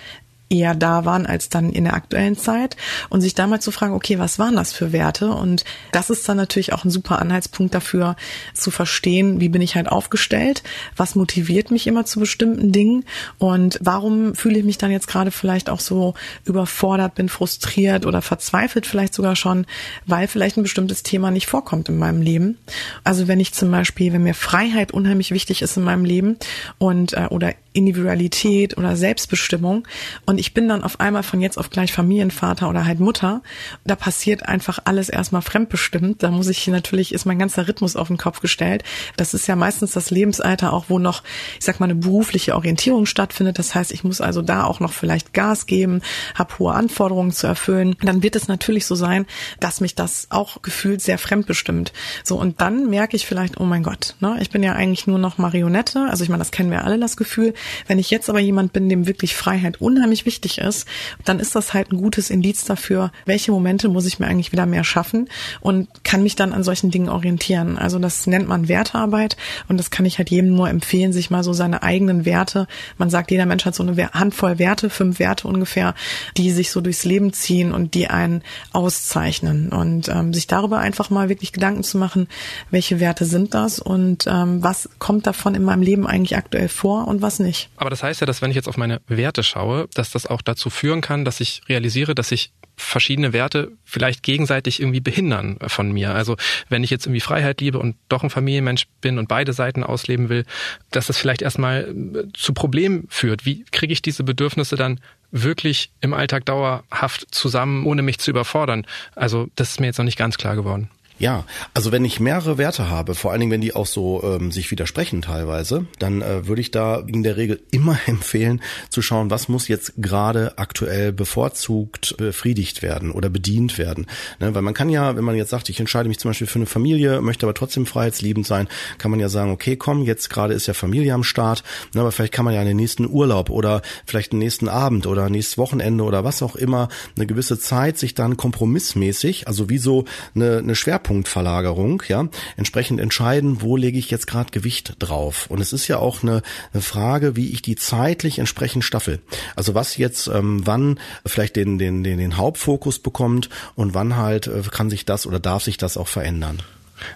[0.53, 2.77] eher da waren als dann in der aktuellen Zeit
[3.09, 5.31] und sich da mal zu fragen, okay, was waren das für Werte?
[5.31, 8.17] Und das ist dann natürlich auch ein super Anhaltspunkt dafür
[8.53, 10.63] zu verstehen, wie bin ich halt aufgestellt,
[10.97, 13.05] was motiviert mich immer zu bestimmten Dingen
[13.39, 18.21] und warum fühle ich mich dann jetzt gerade vielleicht auch so überfordert, bin frustriert oder
[18.21, 19.67] verzweifelt vielleicht sogar schon,
[20.07, 22.59] weil vielleicht ein bestimmtes Thema nicht vorkommt in meinem Leben.
[23.05, 26.37] Also wenn ich zum Beispiel, wenn mir Freiheit unheimlich wichtig ist in meinem Leben
[26.79, 29.87] und äh, oder Individualität oder Selbstbestimmung
[30.27, 33.43] und ich bin dann auf einmal von jetzt auf gleich Familienvater oder halt Mutter,
[33.85, 36.23] da passiert einfach alles erstmal fremdbestimmt.
[36.23, 38.85] Da muss ich natürlich, ist mein ganzer Rhythmus auf den Kopf gestellt.
[39.17, 41.23] Das ist ja meistens das Lebensalter auch, wo noch,
[41.59, 43.59] ich sag mal, eine berufliche Orientierung stattfindet.
[43.59, 46.03] Das heißt, ich muss also da auch noch vielleicht Gas geben,
[46.35, 47.97] habe hohe Anforderungen zu erfüllen.
[48.03, 49.27] Dann wird es natürlich so sein,
[49.61, 51.93] dass mich das auch gefühlt sehr fremdbestimmt.
[52.25, 55.19] So, und dann merke ich vielleicht, oh mein Gott, ne, ich bin ja eigentlich nur
[55.19, 56.07] noch Marionette.
[56.09, 57.55] Also ich meine, das kennen wir alle, das Gefühl.
[57.87, 60.87] Wenn ich jetzt aber jemand bin, dem wirklich Freiheit unheimlich wichtig ist,
[61.25, 64.67] dann ist das halt ein gutes Indiz dafür, welche Momente muss ich mir eigentlich wieder
[64.67, 65.29] mehr schaffen
[65.61, 67.79] und kann mich dann an solchen Dingen orientieren.
[67.79, 69.37] Also das nennt man Wertearbeit
[69.69, 72.67] und das kann ich halt jedem nur empfehlen, sich mal so seine eigenen Werte,
[72.99, 75.95] man sagt, jeder Mensch hat so eine Handvoll Werte, fünf Werte ungefähr,
[76.37, 81.11] die sich so durchs Leben ziehen und die einen auszeichnen und ähm, sich darüber einfach
[81.11, 82.29] mal wirklich Gedanken zu machen,
[82.71, 87.09] welche Werte sind das und ähm, was kommt davon in meinem Leben eigentlich aktuell vor
[87.09, 87.52] und was nicht.
[87.53, 87.69] Nicht.
[87.77, 90.41] Aber das heißt ja, dass wenn ich jetzt auf meine Werte schaue, dass das auch
[90.41, 95.93] dazu führen kann, dass ich realisiere, dass ich verschiedene Werte vielleicht gegenseitig irgendwie behindern von
[95.93, 96.15] mir.
[96.15, 96.37] Also
[96.71, 100.31] wenn ich jetzt irgendwie Freiheit liebe und doch ein Familienmensch bin und beide Seiten ausleben
[100.31, 100.47] will,
[100.91, 103.45] dass das vielleicht erstmal äh, zu Problemen führt.
[103.45, 108.87] Wie kriege ich diese Bedürfnisse dann wirklich im Alltag dauerhaft zusammen, ohne mich zu überfordern?
[109.15, 110.89] Also das ist mir jetzt noch nicht ganz klar geworden.
[111.19, 111.45] Ja,
[111.75, 114.71] also wenn ich mehrere Werte habe, vor allen Dingen wenn die auch so ähm, sich
[114.71, 119.49] widersprechen teilweise, dann äh, würde ich da in der Regel immer empfehlen zu schauen, was
[119.49, 124.07] muss jetzt gerade aktuell bevorzugt befriedigt werden oder bedient werden.
[124.41, 124.55] Ne?
[124.55, 126.67] Weil man kann ja, wenn man jetzt sagt, ich entscheide mich zum Beispiel für eine
[126.67, 130.67] Familie, möchte aber trotzdem freiheitsliebend sein, kann man ja sagen, okay, komm, jetzt gerade ist
[130.67, 131.63] ja Familie am Start,
[131.95, 132.01] ne?
[132.01, 135.59] aber vielleicht kann man ja den nächsten Urlaub oder vielleicht den nächsten Abend oder nächstes
[135.59, 140.59] Wochenende oder was auch immer eine gewisse Zeit sich dann kompromissmäßig, also wie so eine,
[140.59, 145.47] eine Schwerpunkt Schwerpunktverlagerung, ja, entsprechend entscheiden, wo lege ich jetzt gerade Gewicht drauf.
[145.49, 149.21] Und es ist ja auch eine, eine Frage, wie ich die zeitlich entsprechend staffel.
[149.55, 154.47] Also was jetzt ähm, wann vielleicht den, den, den, den Hauptfokus bekommt und wann halt
[154.47, 156.63] äh, kann sich das oder darf sich das auch verändern.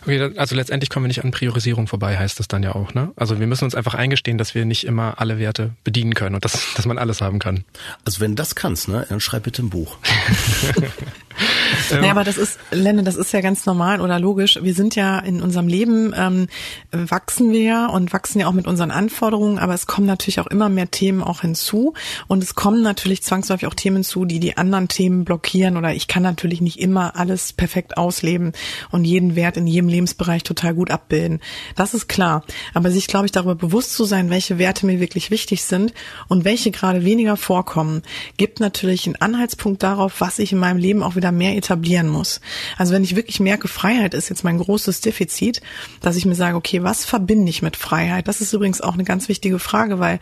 [0.02, 3.12] Okay, also letztendlich kommen wir nicht an Priorisierung vorbei, heißt das dann ja auch, ne?
[3.14, 6.44] Also wir müssen uns einfach eingestehen, dass wir nicht immer alle Werte bedienen können und
[6.44, 7.64] dass, dass man alles haben kann.
[8.04, 9.98] Also wenn du das kannst, ne, dann schreib bitte ein Buch.
[11.90, 14.58] naja, aber das ist, Lenne, das ist ja ganz normal oder logisch.
[14.62, 16.48] Wir sind ja in unserem Leben, ähm,
[16.90, 20.46] wachsen wir ja und wachsen ja auch mit unseren Anforderungen, aber es kommen natürlich auch
[20.46, 21.94] immer mehr Themen auch hinzu
[22.26, 26.08] und es kommen natürlich zwangsläufig auch Themen hinzu, die die anderen Themen blockieren oder ich
[26.08, 28.52] kann natürlich nicht immer alles perfekt ausleben
[28.90, 31.40] und jeden Wert in jedem Lebensbereich total gut abbilden.
[31.74, 32.42] Das ist klar.
[32.74, 35.92] Aber sich, glaube ich, darüber bewusst zu sein, welche Werte mir wirklich wichtig sind
[36.28, 38.02] und welche gerade weniger vorkommen,
[38.36, 42.40] gibt natürlich einen Anhaltspunkt darauf, was ich in meinem Leben auch wieder mehr etablieren muss.
[42.76, 45.60] Also wenn ich wirklich merke, Freiheit ist jetzt mein großes Defizit,
[46.00, 48.28] dass ich mir sage, okay, was verbinde ich mit Freiheit?
[48.28, 50.20] Das ist übrigens auch eine ganz wichtige Frage, weil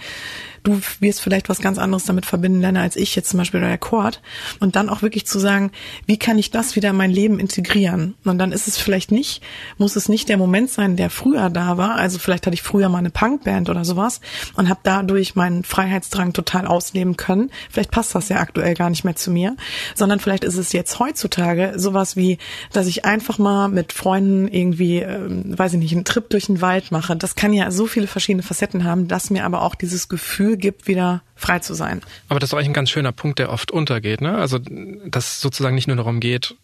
[0.65, 3.71] du wirst vielleicht was ganz anderes damit verbinden, Lena, als ich jetzt zum Beispiel der
[3.71, 4.21] Akkord.
[4.61, 5.71] Und dann auch wirklich zu sagen,
[6.07, 8.15] wie kann ich das wieder in mein Leben integrieren?
[8.25, 9.43] Und dann ist es vielleicht nicht,
[9.77, 11.97] muss es nicht der Moment sein, der früher da war.
[11.97, 14.23] Also vielleicht hatte ich früher mal eine Punkband oder sowas
[14.55, 17.51] und habe dadurch meinen Freiheitsdrang total ausleben können.
[17.71, 19.57] Vielleicht passt das ja aktuell gar nicht mehr zu mir,
[19.95, 22.39] sondern vielleicht ist es jetzt heutzutage sowas wie,
[22.73, 26.63] dass ich einfach mal mit Freunden irgendwie, ähm, weiß ich nicht, einen Trip durch den
[26.63, 27.17] Wald mache.
[27.17, 30.59] Das kann ja so viele verschiedene Facetten haben, dass mir aber auch dieses Gefühl Gefühl
[30.59, 32.01] gibt, wieder frei zu sein.
[32.29, 34.21] Aber das ist eigentlich ein ganz schöner Punkt, der oft untergeht.
[34.21, 34.37] Ne?
[34.37, 36.55] Also, dass sozusagen nicht nur darum geht,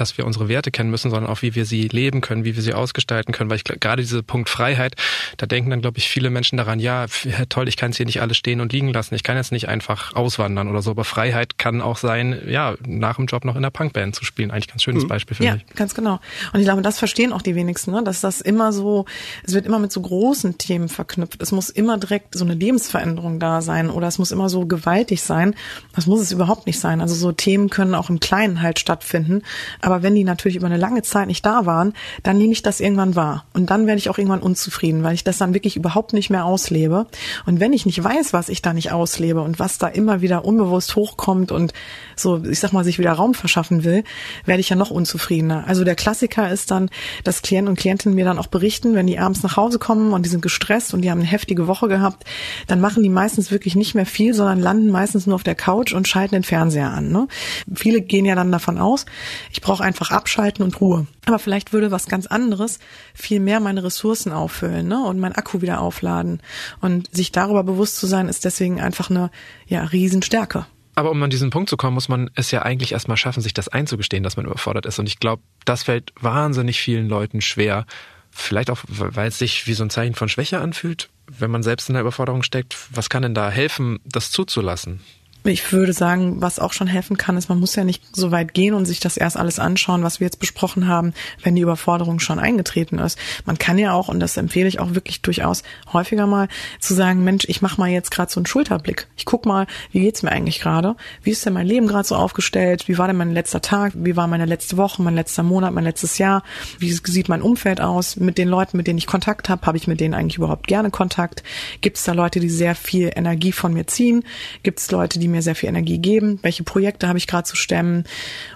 [0.00, 2.62] dass wir unsere Werte kennen müssen, sondern auch, wie wir sie leben können, wie wir
[2.62, 3.50] sie ausgestalten können.
[3.50, 4.96] Weil ich gerade diese Punkt Freiheit,
[5.36, 7.06] da denken dann, glaube ich, viele Menschen daran, ja,
[7.48, 9.14] toll, ich kann es hier nicht alles stehen und liegen lassen.
[9.14, 10.92] Ich kann jetzt nicht einfach auswandern oder so.
[10.92, 14.50] Aber Freiheit kann auch sein, ja, nach dem Job noch in der Punkband zu spielen.
[14.50, 15.08] Eigentlich ganz schönes mhm.
[15.08, 15.62] Beispiel für ja, mich.
[15.68, 16.20] Ja, ganz genau.
[16.52, 18.02] Und ich glaube, das verstehen auch die wenigsten, ne?
[18.02, 19.04] dass das immer so,
[19.44, 21.42] es wird immer mit so großen Themen verknüpft.
[21.42, 25.22] Es muss immer direkt so eine Lebensveränderung da sein oder es muss immer so gewaltig
[25.22, 25.54] sein.
[25.94, 27.00] Das muss es überhaupt nicht sein.
[27.00, 29.42] Also so Themen können auch im Kleinen halt stattfinden.
[29.90, 32.80] Aber wenn die natürlich über eine lange Zeit nicht da waren, dann nehme ich das
[32.80, 33.44] irgendwann wahr.
[33.54, 36.44] Und dann werde ich auch irgendwann unzufrieden, weil ich das dann wirklich überhaupt nicht mehr
[36.44, 37.06] auslebe.
[37.46, 40.44] Und wenn ich nicht weiß, was ich da nicht auslebe und was da immer wieder
[40.44, 41.72] unbewusst hochkommt und
[42.16, 44.04] so, ich sag mal, sich wieder Raum verschaffen will,
[44.44, 45.64] werde ich ja noch unzufriedener.
[45.66, 46.90] Also der Klassiker ist dann,
[47.24, 50.24] dass Klienten und Klientinnen mir dann auch berichten, wenn die abends nach Hause kommen und
[50.24, 52.24] die sind gestresst und die haben eine heftige Woche gehabt,
[52.66, 55.92] dann machen die meistens wirklich nicht mehr viel, sondern landen meistens nur auf der Couch
[55.92, 57.10] und schalten den Fernseher an.
[57.10, 57.28] Ne?
[57.74, 59.06] Viele gehen ja dann davon aus,
[59.50, 61.06] ich brauche einfach abschalten und Ruhe.
[61.26, 62.78] Aber vielleicht würde was ganz anderes
[63.14, 65.04] viel mehr meine Ressourcen auffüllen ne?
[65.04, 66.40] und mein Akku wieder aufladen.
[66.80, 69.30] Und sich darüber bewusst zu sein, ist deswegen einfach eine
[69.66, 70.66] ja, Riesenstärke.
[70.94, 73.54] Aber um an diesen Punkt zu kommen, muss man es ja eigentlich erstmal schaffen, sich
[73.54, 74.98] das einzugestehen, dass man überfordert ist.
[74.98, 77.86] Und ich glaube, das fällt wahnsinnig vielen Leuten schwer.
[78.30, 81.88] Vielleicht auch, weil es sich wie so ein Zeichen von Schwäche anfühlt, wenn man selbst
[81.88, 82.76] in der Überforderung steckt.
[82.92, 85.00] Was kann denn da helfen, das zuzulassen?
[85.44, 88.52] Ich würde sagen, was auch schon helfen kann, ist, man muss ja nicht so weit
[88.52, 92.20] gehen und sich das erst alles anschauen, was wir jetzt besprochen haben, wenn die Überforderung
[92.20, 93.18] schon eingetreten ist.
[93.46, 95.62] Man kann ja auch, und das empfehle ich auch wirklich durchaus
[95.94, 96.48] häufiger mal,
[96.78, 99.06] zu sagen, Mensch, ich mache mal jetzt gerade so einen Schulterblick.
[99.16, 100.94] Ich guck mal, wie geht's mir eigentlich gerade?
[101.22, 102.86] Wie ist denn mein Leben gerade so aufgestellt?
[102.86, 103.92] Wie war denn mein letzter Tag?
[103.96, 106.42] Wie war meine letzte Woche, mein letzter Monat, mein letztes Jahr?
[106.78, 108.16] Wie sieht mein Umfeld aus?
[108.16, 110.90] Mit den Leuten, mit denen ich Kontakt habe, habe ich mit denen eigentlich überhaupt gerne
[110.90, 111.42] Kontakt?
[111.80, 114.22] Gibt es da Leute, die sehr viel Energie von mir ziehen?
[114.62, 117.56] Gibt es Leute, die mir sehr viel Energie geben, welche Projekte habe ich gerade zu
[117.56, 118.04] stemmen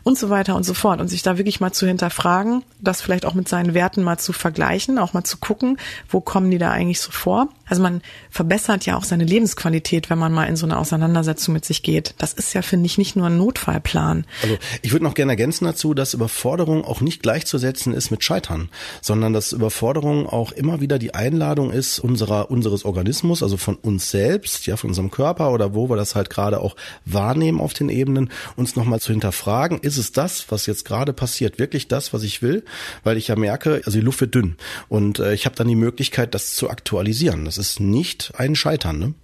[0.02, 1.00] und so weiter und so fort.
[1.00, 4.32] Und sich da wirklich mal zu hinterfragen, das vielleicht auch mit seinen Werten mal zu
[4.32, 8.86] vergleichen, auch mal zu gucken, wo kommen die da eigentlich so vor Also man verbessert
[8.86, 12.14] ja auch seine Lebensqualität, wenn man mal in so eine Auseinandersetzung mit sich geht.
[12.18, 14.26] Das ist ja, finde ich, nicht nur ein Notfallplan.
[14.42, 18.68] Also ich würde noch gerne ergänzen dazu, dass Überforderung auch nicht gleichzusetzen ist mit Scheitern,
[19.00, 24.10] sondern dass Überforderung auch immer wieder die Einladung ist unserer, unseres Organismus, also von uns
[24.10, 27.88] selbst, ja, von unserem Körper oder wo wir das halt gerade auch wahrnehmen auf den
[27.88, 32.22] Ebenen, uns nochmal zu hinterfragen, ist es das, was jetzt gerade passiert, wirklich das, was
[32.22, 32.64] ich will?
[33.02, 34.56] Weil ich ja merke, also die Luft wird dünn
[34.88, 37.44] und äh, ich habe dann die Möglichkeit, das zu aktualisieren.
[37.44, 39.14] Das ist nicht ein Scheitern, ne?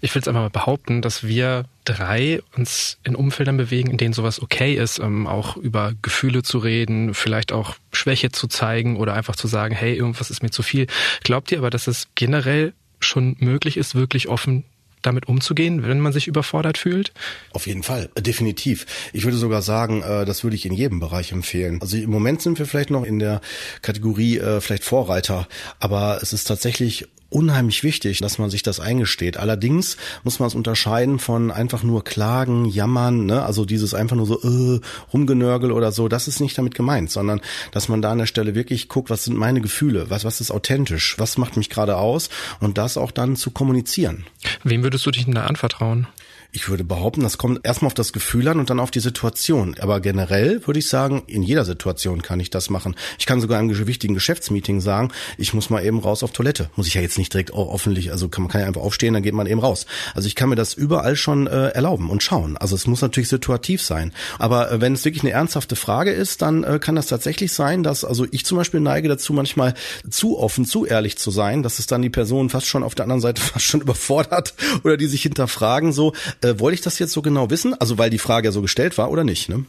[0.00, 4.14] Ich will es einfach mal behaupten, dass wir drei uns in Umfeldern bewegen, in denen
[4.14, 9.14] sowas okay ist, ähm, auch über Gefühle zu reden, vielleicht auch Schwäche zu zeigen oder
[9.14, 10.86] einfach zu sagen, hey, irgendwas ist mir zu viel.
[11.22, 14.64] Glaubt ihr aber, dass es generell schon möglich ist, wirklich offen
[15.02, 17.12] damit umzugehen, wenn man sich überfordert fühlt?
[17.52, 18.86] Auf jeden Fall, definitiv.
[19.12, 21.80] Ich würde sogar sagen, äh, das würde ich in jedem Bereich empfehlen.
[21.80, 23.40] Also im Moment sind wir vielleicht noch in der
[23.82, 25.48] Kategorie äh, vielleicht Vorreiter,
[25.78, 29.36] aber es ist tatsächlich unheimlich wichtig, dass man sich das eingesteht.
[29.36, 33.42] Allerdings muss man es unterscheiden von einfach nur klagen, jammern, ne?
[33.42, 34.80] also dieses einfach nur so äh,
[35.12, 37.40] rumgenörgel oder so, das ist nicht damit gemeint, sondern
[37.72, 40.50] dass man da an der Stelle wirklich guckt, was sind meine Gefühle, was, was ist
[40.50, 44.26] authentisch, was macht mich gerade aus und das auch dann zu kommunizieren.
[44.64, 46.06] Wem würdest du dich denn da anvertrauen?
[46.52, 49.76] Ich würde behaupten, das kommt erstmal auf das Gefühl an und dann auf die Situation.
[49.78, 52.96] Aber generell würde ich sagen, in jeder Situation kann ich das machen.
[53.20, 56.68] Ich kann sogar im wichtigen Geschäftsmeeting sagen, ich muss mal eben raus auf Toilette.
[56.74, 59.14] Muss ich ja jetzt nicht direkt auch öffentlich, also kann, man kann ja einfach aufstehen,
[59.14, 59.86] dann geht man eben raus.
[60.14, 62.56] Also ich kann mir das überall schon äh, erlauben und schauen.
[62.56, 64.12] Also es muss natürlich situativ sein.
[64.40, 67.84] Aber äh, wenn es wirklich eine ernsthafte Frage ist, dann äh, kann das tatsächlich sein,
[67.84, 69.74] dass, also ich zum Beispiel neige dazu, manchmal
[70.10, 73.04] zu offen, zu ehrlich zu sein, dass es dann die Person fast schon auf der
[73.04, 77.12] anderen Seite fast schon überfordert oder die sich hinterfragen so, äh, wollte ich das jetzt
[77.12, 77.74] so genau wissen?
[77.80, 79.48] Also weil die Frage ja so gestellt war oder nicht?
[79.48, 79.64] Ne?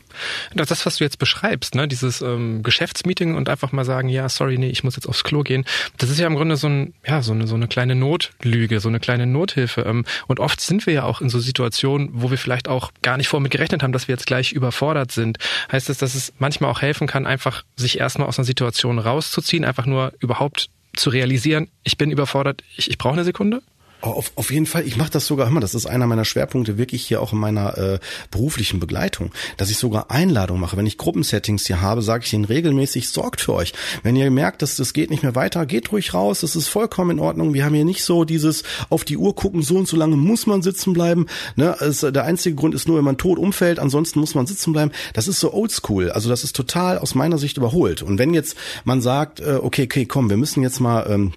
[0.54, 4.58] Das, was du jetzt beschreibst, ne, dieses ähm, Geschäftsmeeting und einfach mal sagen, ja, sorry,
[4.58, 5.66] nee, ich muss jetzt aufs Klo gehen.
[5.98, 8.90] Das ist ja im Grunde so ein, ja, so eine so eine kleine Notlüge, so
[8.90, 9.82] eine kleine Nothilfe.
[9.82, 13.18] Ähm, und oft sind wir ja auch in so Situationen, wo wir vielleicht auch gar
[13.18, 15.38] nicht vor mit gerechnet haben, dass wir jetzt gleich überfordert sind.
[15.72, 19.66] Heißt das, dass es manchmal auch helfen kann, einfach sich erstmal aus einer Situation rauszuziehen,
[19.66, 23.62] einfach nur überhaupt zu realisieren, ich bin überfordert, ich, ich brauche eine Sekunde?
[24.04, 26.78] Oh, auf, auf jeden Fall, ich mache das sogar immer, das ist einer meiner Schwerpunkte
[26.78, 28.00] wirklich hier auch in meiner äh,
[28.32, 30.76] beruflichen Begleitung, dass ich sogar Einladungen mache.
[30.76, 33.74] Wenn ich Gruppensettings hier habe, sage ich ihnen regelmäßig, sorgt für euch.
[34.02, 37.12] Wenn ihr merkt, dass das geht nicht mehr weiter, geht ruhig raus, das ist vollkommen
[37.12, 37.54] in Ordnung.
[37.54, 40.48] Wir haben hier nicht so dieses auf die Uhr gucken, so und so lange muss
[40.48, 41.28] man sitzen bleiben.
[41.56, 41.76] Ne?
[41.80, 44.92] Es, der einzige Grund ist nur, wenn man tot umfällt, ansonsten muss man sitzen bleiben.
[45.14, 48.02] Das ist so oldschool, also das ist total aus meiner Sicht überholt.
[48.02, 51.34] Und wenn jetzt man sagt, äh, okay, okay, komm, wir müssen jetzt mal ähm,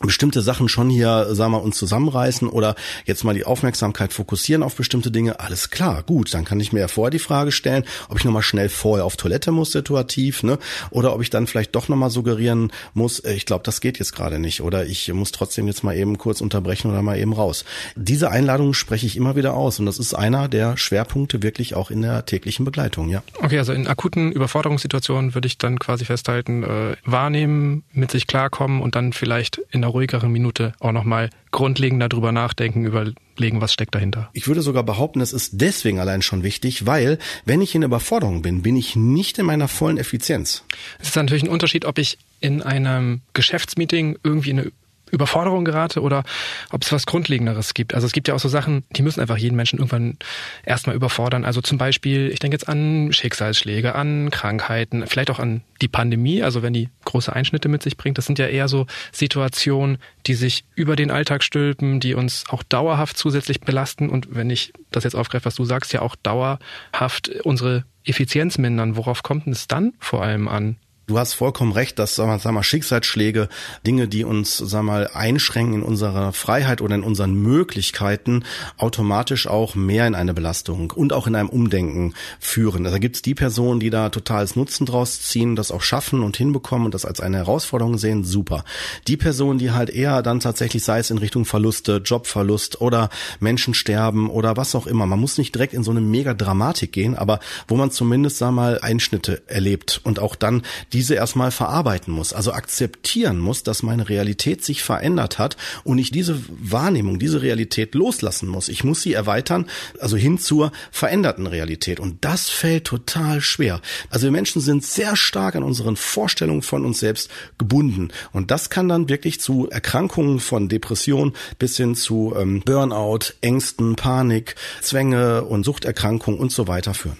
[0.00, 4.74] bestimmte Sachen schon hier, sagen wir, uns zusammenreißen oder jetzt mal die Aufmerksamkeit fokussieren auf
[4.74, 8.18] bestimmte Dinge, alles klar, gut, dann kann ich mir ja vorher die Frage stellen, ob
[8.18, 10.58] ich nochmal schnell vorher auf Toilette muss, situativ, ne,
[10.90, 14.14] oder ob ich dann vielleicht doch nochmal suggerieren muss, äh, ich glaube, das geht jetzt
[14.14, 17.64] gerade nicht oder ich muss trotzdem jetzt mal eben kurz unterbrechen oder mal eben raus.
[17.94, 21.90] Diese Einladungen spreche ich immer wieder aus und das ist einer der Schwerpunkte wirklich auch
[21.90, 23.22] in der täglichen Begleitung, ja.
[23.40, 28.82] Okay, also in akuten Überforderungssituationen würde ich dann quasi festhalten, äh, wahrnehmen, mit sich klarkommen
[28.82, 33.94] und dann vielleicht in einer ruhigeren Minute auch nochmal grundlegend darüber nachdenken, überlegen, was steckt
[33.94, 34.30] dahinter.
[34.32, 38.42] Ich würde sogar behaupten, es ist deswegen allein schon wichtig, weil wenn ich in Überforderung
[38.42, 40.64] bin, bin ich nicht in meiner vollen Effizienz.
[40.98, 44.72] Es ist natürlich ein Unterschied, ob ich in einem Geschäftsmeeting irgendwie eine
[45.14, 46.24] Überforderung gerate oder
[46.70, 47.94] ob es was Grundlegenderes gibt.
[47.94, 50.18] Also es gibt ja auch so Sachen, die müssen einfach jeden Menschen irgendwann
[50.64, 51.44] erstmal überfordern.
[51.44, 56.42] Also zum Beispiel, ich denke jetzt an Schicksalsschläge, an Krankheiten, vielleicht auch an die Pandemie,
[56.42, 58.18] also wenn die große Einschnitte mit sich bringt.
[58.18, 62.62] Das sind ja eher so Situationen, die sich über den Alltag stülpen, die uns auch
[62.62, 67.28] dauerhaft zusätzlich belasten und wenn ich das jetzt aufgreife, was du sagst, ja auch dauerhaft
[67.44, 68.96] unsere Effizienz mindern.
[68.96, 70.76] Worauf kommt es dann vor allem an?
[71.06, 73.50] Du hast vollkommen recht, dass sag mal, sag mal, Schicksalsschläge,
[73.86, 78.44] Dinge, die uns sag mal, einschränken in unserer Freiheit oder in unseren Möglichkeiten,
[78.78, 82.86] automatisch auch mehr in eine Belastung und auch in einem Umdenken führen.
[82.86, 86.22] Also da gibt es die Personen, die da totales Nutzen draus ziehen, das auch schaffen
[86.22, 88.64] und hinbekommen und das als eine Herausforderung sehen, super.
[89.06, 93.74] Die Personen, die halt eher dann tatsächlich, sei es in Richtung Verluste, Jobverlust oder Menschen
[93.74, 97.14] sterben oder was auch immer, man muss nicht direkt in so eine mega Dramatik gehen,
[97.14, 100.62] aber wo man zumindest, sag mal, Einschnitte erlebt und auch dann
[100.94, 106.12] diese erstmal verarbeiten muss, also akzeptieren muss, dass meine Realität sich verändert hat und ich
[106.12, 108.68] diese Wahrnehmung, diese Realität loslassen muss.
[108.68, 109.66] Ich muss sie erweitern,
[110.00, 111.98] also hin zur veränderten Realität.
[111.98, 113.80] Und das fällt total schwer.
[114.08, 117.28] Also wir Menschen sind sehr stark an unseren Vorstellungen von uns selbst
[117.58, 118.08] gebunden.
[118.32, 123.96] Und das kann dann wirklich zu Erkrankungen von Depression bis hin zu ähm, Burnout, Ängsten,
[123.96, 127.18] Panik, Zwänge und Suchterkrankungen und so weiter führen.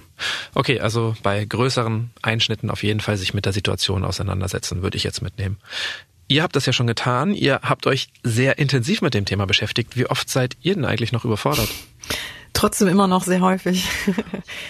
[0.55, 5.05] Okay, also bei größeren Einschnitten auf jeden Fall sich mit der Situation auseinandersetzen, würde ich
[5.05, 5.59] jetzt mitnehmen.
[6.29, 7.35] Ihr habt das ja schon getan.
[7.35, 9.97] Ihr habt euch sehr intensiv mit dem Thema beschäftigt.
[9.97, 11.69] Wie oft seid ihr denn eigentlich noch überfordert?
[12.55, 13.87] Trotzdem immer noch sehr häufig.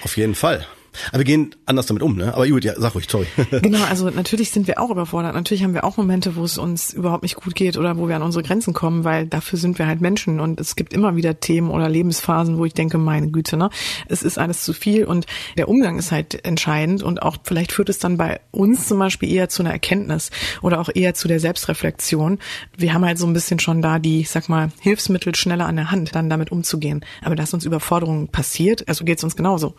[0.03, 0.67] Auf jeden Fall.
[1.11, 2.35] Aber wir gehen anders damit um, ne?
[2.35, 3.27] Aber gut, ja, sag ruhig, sorry.
[3.63, 5.35] genau, also natürlich sind wir auch überfordert.
[5.35, 8.17] Natürlich haben wir auch Momente, wo es uns überhaupt nicht gut geht oder wo wir
[8.17, 11.41] an unsere Grenzen kommen, weil dafür sind wir halt Menschen und es gibt immer wieder
[11.41, 13.71] Themen oder Lebensphasen, wo ich denke, meine Güte, ne?
[14.09, 15.27] Es ist alles zu viel und
[15.57, 19.31] der Umgang ist halt entscheidend und auch vielleicht führt es dann bei uns zum Beispiel
[19.31, 20.31] eher zu einer Erkenntnis
[20.63, 22.39] oder auch eher zu der Selbstreflexion.
[22.77, 25.77] Wir haben halt so ein bisschen schon da die, ich sag mal, Hilfsmittel schneller an
[25.77, 27.05] der Hand, dann damit umzugehen.
[27.23, 29.75] Aber dass uns Überforderung passiert, also geht es uns genauso.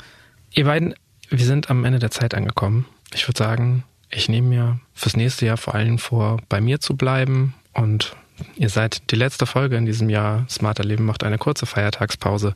[0.54, 0.96] Ihr beiden
[1.30, 2.86] wir sind am Ende der Zeit angekommen.
[3.14, 6.96] Ich würde sagen, ich nehme mir fürs nächste Jahr vor allem vor, bei mir zu
[6.96, 8.16] bleiben und
[8.56, 10.46] ihr seid die letzte Folge in diesem Jahr.
[10.50, 12.54] Smarter Leben macht eine kurze Feiertagspause.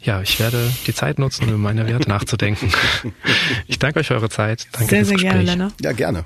[0.00, 2.72] Ja, ich werde die Zeit nutzen, um über meine Werte nachzudenken.
[3.66, 4.68] Ich danke euch für eure Zeit.
[4.72, 5.32] Danke sehr, sehr Gespräch.
[5.32, 5.74] gerne, Lennart.
[5.80, 6.24] Ja, gerne.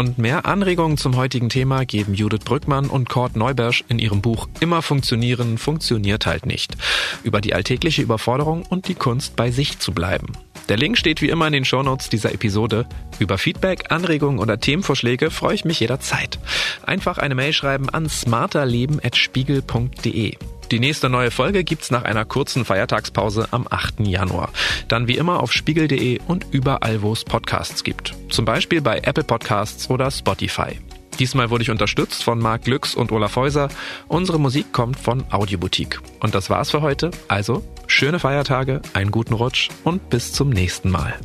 [0.00, 4.48] Und mehr Anregungen zum heutigen Thema geben Judith Brückmann und Kurt Neubersch in ihrem Buch
[4.58, 6.74] Immer funktionieren, funktioniert halt nicht.
[7.22, 10.32] Über die alltägliche Überforderung und die Kunst bei sich zu bleiben.
[10.70, 12.86] Der Link steht wie immer in den Shownotes dieser Episode.
[13.18, 16.38] Über Feedback, Anregungen oder Themenvorschläge freue ich mich jederzeit.
[16.82, 20.38] Einfach eine Mail schreiben an smarterleben.spiegel.de.
[20.70, 24.00] Die nächste neue Folge gibt's nach einer kurzen Feiertagspause am 8.
[24.00, 24.50] Januar.
[24.86, 28.14] Dann wie immer auf spiegel.de und überall, wo es Podcasts gibt.
[28.28, 30.78] Zum Beispiel bei Apple Podcasts oder Spotify.
[31.18, 33.68] Diesmal wurde ich unterstützt von Marc Glücks und Olaf Häuser.
[34.06, 36.00] Unsere Musik kommt von Audioboutique.
[36.20, 37.10] Und das war's für heute.
[37.26, 41.18] Also, schöne Feiertage, einen guten Rutsch und bis zum nächsten Mal.